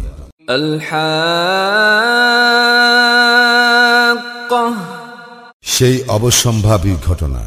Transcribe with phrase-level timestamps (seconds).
[5.61, 7.39] সেই অবসম্ভাবী ঘটনা।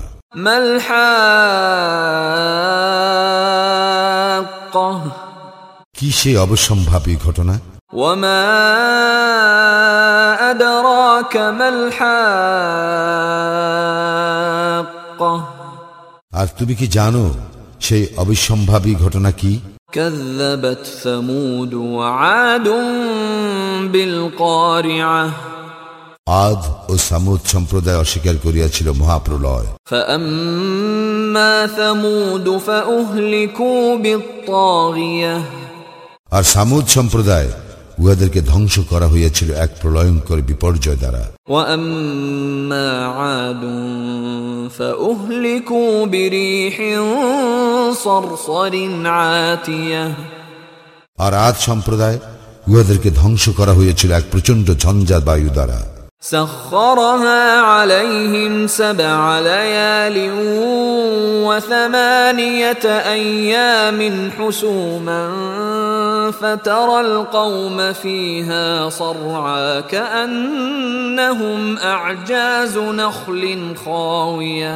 [5.98, 7.60] কি সেই অবসম্ভাবী ঘটনা?
[7.92, 8.42] ওমা
[16.39, 17.25] আর তুমি কি জানো
[17.79, 19.53] সেই অবিসম্ভাবী ঘটনা কি
[19.93, 22.67] كذبت ثمود وعاد
[23.93, 25.23] بالقارعة
[26.27, 35.35] আদ ও সামুদ সম্প্রদায় অস্বীকার করিয়াছিল মহাপ্রলয় فأما ثمود فأهلكوا بالطاغية
[36.31, 37.49] আর সামুদ সম্প্রদায়
[37.99, 43.63] উহাদেরকে ধ্বংস করা হইয়াছিল এক প্রলয়ঙ্কর বিপর্যয় দ্বারা وأما عاد
[44.69, 46.75] فأهلكوا بريح
[47.95, 48.73] صرصر
[49.07, 50.03] عاتية
[51.19, 52.17] আর আদ সম্প্রদায়
[52.67, 55.79] উহাদেরকে ধ্বংস করা হইয়াছিল এক প্রচন্ড ঝঞ্ঝা বায়ু দ্বারা
[56.23, 60.17] سخرها عليهم سبع ليال
[61.47, 62.85] وثمانية
[63.17, 63.99] أيام
[64.37, 65.23] حسوما
[66.31, 73.43] فترى القوم فيها صرعى كأنهم أعجاز نخل
[73.77, 74.75] خاوية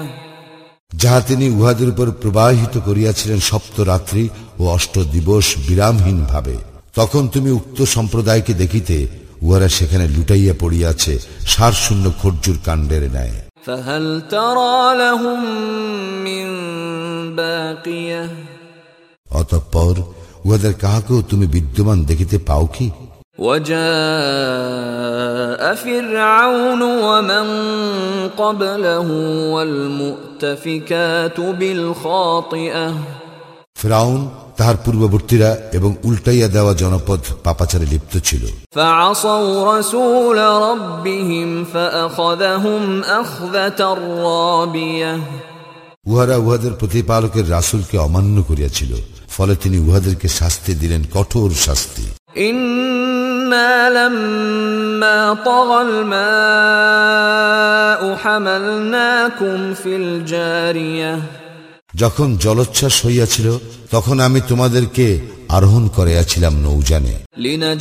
[1.03, 4.23] যাহা তিনি উহাদের উপর প্রবাহিত করিয়াছিলেন সপ্ত রাত্রি
[4.59, 6.55] ও অষ্ট দিবস বিরামহীন ভাবে
[6.95, 8.97] তখন তুমি উক্ত সম্প্রদায়কে দেখিতে
[9.41, 11.13] উহারা সেখানে লুটাইয়া পড়িয়াছে
[11.45, 13.35] সারশূন্য খর্জুর কাণ্ডের ন্যায়
[13.67, 15.39] فهل ترى لهم
[16.23, 16.45] من
[17.35, 18.23] باقيه
[19.29, 19.95] অতঃপর
[20.45, 22.87] উহাদের কাহাকেও তুমি বিদ্যমান দেখিতে পাও কি
[23.39, 23.75] وجاء
[25.75, 27.47] فرعون ومن
[28.37, 29.07] قبله
[29.53, 32.93] والمؤتفكات بالخاطئه
[33.81, 34.21] ফেরাউন
[34.57, 38.43] তাহার পূর্ববর্তীরা এবং উল্টাইয়া দেওয়া জনপদ পাপাচারে লিপ্ত ছিল
[38.75, 40.37] فعصوا رسول
[40.67, 43.79] ربهم فاخذهم اخذه
[44.23, 45.19] رابيه
[46.07, 48.91] উহারা উহাদের প্রতিপালকের রাসূলকে অমান্য করিয়াছিল
[49.40, 52.02] ফলে তিনি উহাদেরকে শাস্তি দিলেন কঠোর শাস্তি।
[61.96, 63.58] যখন জলোচ্ছ্বাস হইয়াছিল
[63.90, 67.74] তখন আমি তোমাদেরকে আরোহণ করিয়াছিলাম নৌজানে লিনা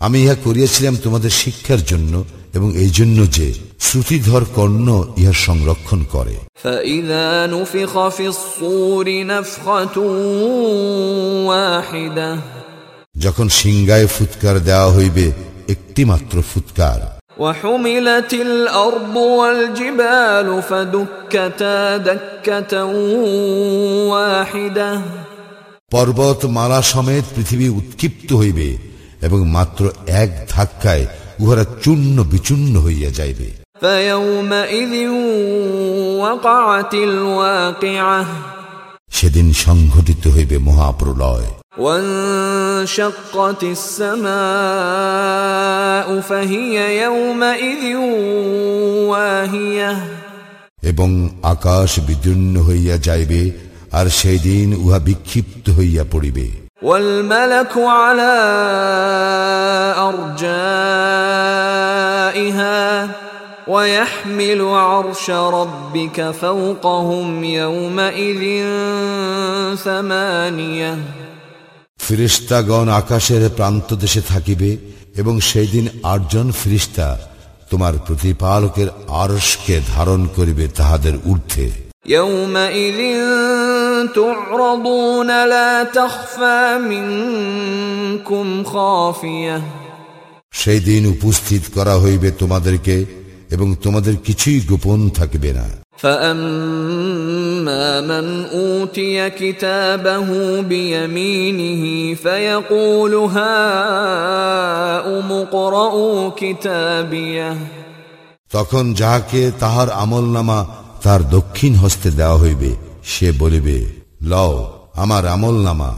[0.00, 2.12] আমি ইহা করিয়াছিলাম তোমাদের শিক্ষার জন্য
[2.54, 3.46] এবং এই জন্য যে
[3.80, 6.34] শ্রুতিধর কর্ণ ইহার সংরক্ষণ করে
[6.64, 9.96] فإذا نفخ في الصور نفخة
[11.50, 12.28] واحدة
[13.16, 15.26] যখন সিংগায় ফুৎকার দেওয়া হইবে
[15.68, 17.00] একটি মাত্র ফুৎকার
[17.38, 22.72] وحملت الأرض والجبال فدكتا دكة
[24.08, 24.90] واحدة
[25.92, 28.68] পর্বত মালা সমেত পৃথিবী উৎক্ষিপ্ত হইবে
[29.22, 29.82] এবং মাত্র
[30.22, 31.04] এক ধাক্কায়
[31.40, 33.48] উহারা চূর্ণ বিচূর্ণ হইয়া যাইবে
[33.80, 34.94] فيومئذ
[36.18, 38.20] وقعت الواقعة
[39.10, 41.48] সেদিন সংঘটিত হইবে মহাপ্রলয়
[41.78, 44.26] وانشقت السماء
[46.20, 47.84] فهي يومئذ
[49.10, 49.92] واهية
[50.82, 51.10] এবং
[51.44, 53.42] আকাশ বিদীর্ণ হইয়া যাইবে
[53.92, 56.46] আর সেই দিন উহা বিক্ষিপ্ত হইয়া পড়িবে
[56.82, 58.34] والملك على
[62.04, 63.08] أرجائها
[63.68, 68.42] ويحمل عرش ربك فوقهم يومئذ
[69.76, 70.92] ثمانية
[71.98, 74.70] ফিরিস্তাগণ আকাশের প্রান্ত দেশে থাকিবে
[75.16, 77.08] এবং সেই দিন আটজন ফিরিস্তা
[77.70, 78.88] তোমার প্রতিপালকের
[79.22, 81.66] আরশকে ধারণ করিবে তাহাদের ঊর্ধ্বে
[82.06, 83.00] يومئذ
[84.14, 89.62] تعرضون لا تخفى منكم خافية
[90.52, 92.96] সেই দিন উপস্থিত করা হইবে তোমাদেরকে
[93.50, 95.66] এবং তোমাদের কিছুই গোপন থাকিবে না
[96.04, 100.28] فأما من أوتي كتابه
[100.62, 101.82] بيمينه
[102.14, 104.48] فيقول هاؤم
[105.32, 107.56] اقرءوا كتابيه
[108.50, 110.58] তখন যাহাকে তাহার আমল নামা
[111.02, 112.70] তার দক্ষিণ হস্তে দেওয়া হইবে
[113.08, 113.78] সে বলিবে
[114.22, 114.54] লও
[114.94, 115.90] আমার আমল নামা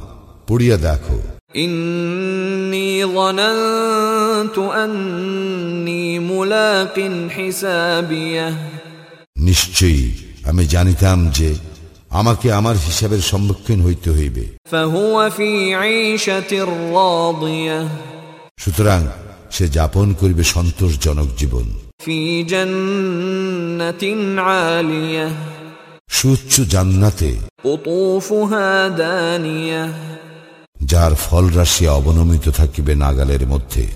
[0.49, 1.19] পড়িয়া দেখো
[1.57, 6.97] إني ظننت أني ملاق
[7.31, 8.47] حسابيه
[9.39, 10.05] নিশ্চয়ই
[10.45, 11.51] আমি জানিতাম যে
[12.11, 16.51] আমাকে আমার হিসাবের সম্মুখীন হইতে হইবে فهو في عيشة
[16.93, 17.79] راضية
[18.59, 19.01] সুতরাং
[19.51, 21.67] সে যাপন করিবে সন্তোষজনক জীবন
[22.01, 24.03] في جنة
[24.41, 25.27] عالية
[26.12, 27.38] সুচ্ছ জান্নাতে।
[30.84, 33.88] যার ফল রাশি অবনমিত থাকিবে নাগালের মধ্যে।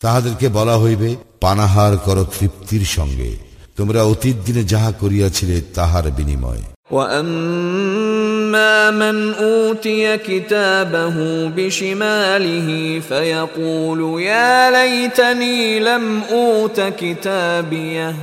[0.00, 3.36] তাহাদেরকে বলা হইবে পানাহার কর তৃপ্তির সঙ্গে।
[3.76, 11.15] তোমরা অতীত দিনে যাহা করিয়াছিলে তাহার বিনিময়। واما من اوتي كتابه
[11.55, 18.13] بشماله فيقول يا ليتني لم اوت كتابيه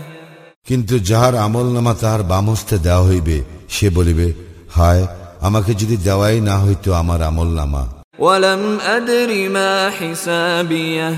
[0.69, 3.37] কিন্তু যাহার আমল নামা তাহার বামস্তে দেওয়া হইবে
[3.75, 4.29] সে বলিবে
[4.77, 5.05] হায়
[5.47, 7.83] আমাকে যদি দেওয়াই না হইতো আমার আমল নামা
[8.19, 8.63] ولم
[8.97, 11.09] ادر ما حسابيه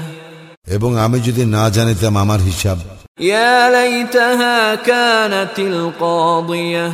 [0.76, 2.78] এবং আমি যদি না জানিতাম আমার হিসাব
[3.20, 6.92] يا ليتها كانت القاضيه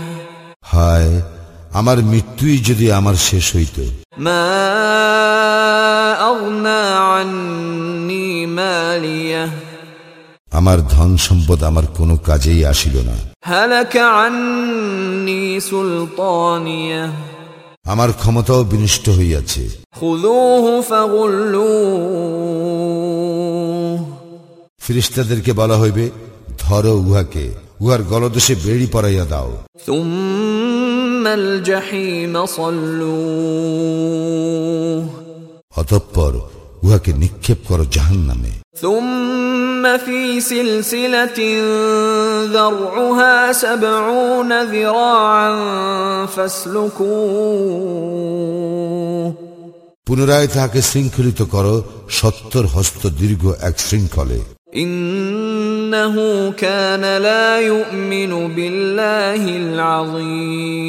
[0.71, 1.21] হায়
[1.73, 3.81] আমার মৃত্যুই যদি আমার শেষ হইত।
[10.51, 13.17] আমার ধন সম্পদ আমার কোনো কাজেই আসিল না।
[17.83, 19.69] আমার ক্ষমতাও বিনষ্ট হইয়াছে।
[24.79, 26.09] ফিরিস্তাদেরকে বলা হইবে
[26.59, 29.50] ধরো উহাকে। উহার গলদেশে বেড়ি পরাইয়া দাও
[29.86, 34.04] ثم الجحيم صلوه
[35.80, 36.32] অতঃপর
[36.84, 41.38] উহাকে নিক্ষেপ করো জাহান নামে ثم في سلسلة
[42.46, 45.50] ذرعها سبعون ذراعا
[48.34, 49.34] فاسلكوه
[50.06, 51.74] পুনরায় তাহাকে শৃঙ্খলিত করো
[52.10, 54.38] সত্তর হস্ত দীর্ঘ এক শৃঙ্খলে
[55.88, 56.16] إنه
[56.52, 60.84] كان لا يؤمن بالله العظيم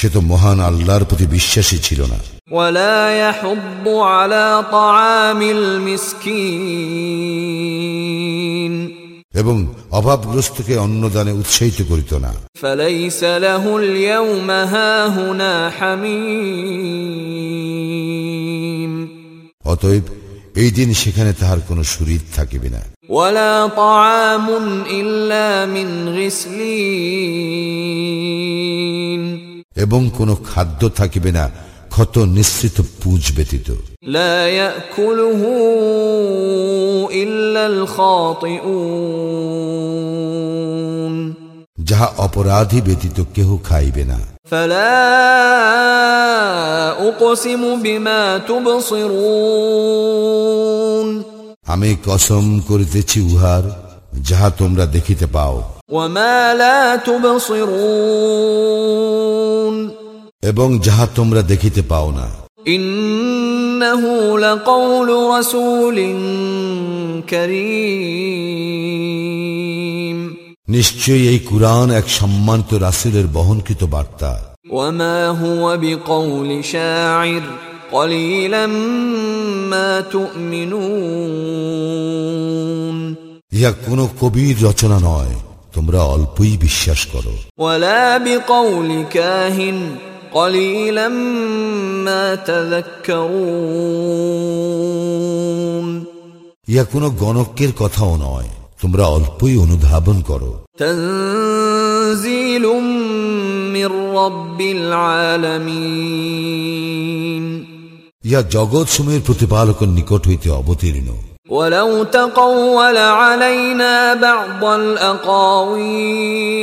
[0.00, 2.18] সে তো মহান আল্লাহর প্রতি বিশ্বাসী ছিল না
[2.58, 5.40] ولا يحض على طعام
[7.56, 8.74] المسكين
[9.40, 9.56] এবং
[9.98, 12.32] অভাবগ্রস্তকে অন্নদানে উৎসাহিত করিত না
[12.62, 15.52] فليس له اليوم هاهنا
[17.56, 18.92] حميم
[19.64, 20.04] অতএব
[20.56, 24.46] এই দিন সেখানে তাহার কোনো সুরিদ থাকিবে না ولا طعام
[24.90, 25.88] إلا من
[27.86, 29.22] غسلين
[29.76, 31.44] এবং কোনো খাদ্য থাকিবে না
[31.90, 33.68] ক্ষত নিঃসৃত পুজ ব্যতীত
[34.06, 35.40] لا يأكله
[37.14, 37.62] إلا
[40.06, 41.16] الخاطئون
[41.88, 45.06] যাহা অপরাধী ব্যতীত কেহ খাইবে না فلا
[47.08, 50.29] أقسم بما تبصرون
[51.71, 55.63] আমি কসম করিতেছি উহার যাহা তোমরা দেখিতে পাও।
[60.41, 62.29] এবং যাহা তোমরা দেখিতে পাও না।
[70.67, 76.63] নিশ্চয়ই এই কুরআন এক সম্মানিত রাসুলের বহনকৃত বার্তা। ওয়া মা হুয়া বিকাউলি
[83.51, 85.35] ইহা কোন কবির রচনা নয়
[85.73, 87.33] তোমরা অল্পই বিশ্বাস করো।
[96.67, 98.47] ইয়া কোনো গণকের কথাও নয়
[98.81, 103.01] তোমরা অল্পই অনুধাবন করো। তনজিলুম
[103.71, 107.70] মির রব্বিল আলামিন
[108.24, 111.08] ইহা জগৎ সময়ের প্রতিপালকের নিকট হইতে অবতীর্ণ
[111.50, 114.62] ولو تقول علينا بعض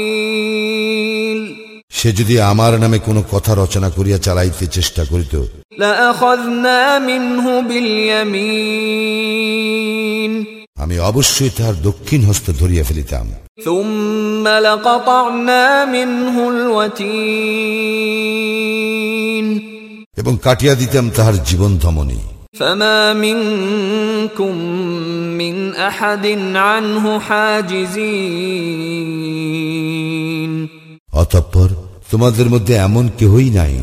[0.04, 1.40] الأقاويل
[1.98, 5.36] সে যদি আমার নামে কোনো কথা রচনা করিয়া চালাইতে চেষ্টা করিত
[5.78, 9.14] لأخذنا منه باليمين
[10.84, 13.28] আমি অবশ্যই তাহার দক্ষিণ হস্ত ধরিয়া ফেলিতাম
[13.60, 17.94] ثم لقطعنا منه الوتين
[20.18, 22.22] এবং কাটিয়া দিতাম তাহার জীবন ধমনী
[22.56, 24.54] فما منكم
[25.38, 26.26] من أحد
[26.64, 27.04] عنه
[29.74, 30.54] حاجزين
[31.14, 31.70] অতঃপর
[32.12, 33.76] তোমাদের মধ্যে এমন কেহই নাই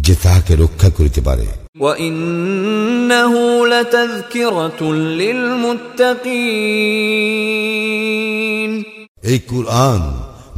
[0.00, 1.46] যে তাহাকে রক্ষা করিতে পারে
[1.78, 3.32] وإنه
[3.66, 4.80] لتذكرة
[7.76, 8.72] للمتقين
[9.22, 10.00] এই কুরআন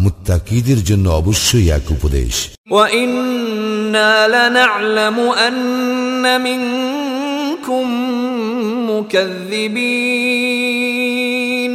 [0.02, 2.34] মুত্তাকিদের জন্য অবশ্যই এক উপদেশ
[2.70, 5.56] وإنا لنعلم أن
[6.40, 7.86] منكم
[10.40, 11.72] مكذبين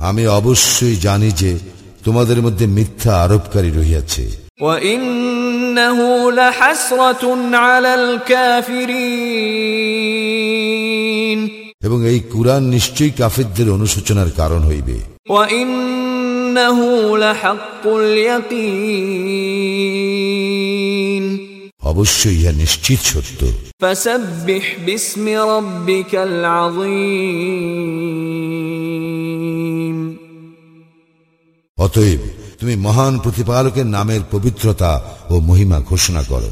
[0.00, 1.50] আমি অবশ্যই জানি যে
[2.04, 4.24] তোমাদের মধ্যে মিথ্যা আরোপকারী রহিয়াছে
[4.60, 5.98] وإنه
[6.30, 7.24] لحسرة
[7.56, 7.90] على
[10.48, 11.40] الكافرين
[11.86, 14.96] এবং এই কুরআন নিশ্চয়ই কাফেরদের অনুশোচনার কারণ হইবে
[15.30, 16.01] وإنه لحق اليقين
[21.90, 23.40] অবশ্যই ইহা নিশ্চিত সত্য
[23.82, 27.58] فسبح باسم ربك العظيم
[31.78, 32.20] অতএব
[32.58, 34.92] তুমি মহান প্রতিপালকের নামের পবিত্রতা
[35.30, 36.50] ও মহিমা ঘোষণা করো